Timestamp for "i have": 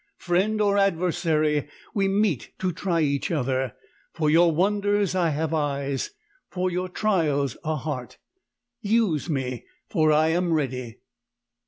5.13-5.53